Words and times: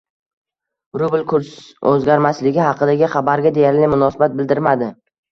Rubl 0.99 1.25
kurs 1.33 1.51
o'zgarmasligi 1.89 2.61
haqidagi 2.67 3.09
xabarga 3.17 3.51
deyarli 3.59 3.91
munosabat 3.93 4.35
bildirmadi 4.41 4.89